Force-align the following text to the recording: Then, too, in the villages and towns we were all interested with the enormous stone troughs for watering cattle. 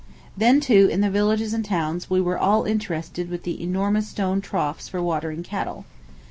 Then, 0.35 0.59
too, 0.61 0.87
in 0.91 1.01
the 1.01 1.11
villages 1.11 1.53
and 1.53 1.63
towns 1.63 2.09
we 2.09 2.19
were 2.19 2.35
all 2.35 2.63
interested 2.65 3.29
with 3.29 3.43
the 3.43 3.61
enormous 3.61 4.07
stone 4.07 4.41
troughs 4.41 4.87
for 4.87 4.99
watering 4.99 5.43
cattle. 5.43 5.85